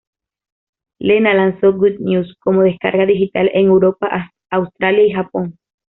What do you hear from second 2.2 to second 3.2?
como descarga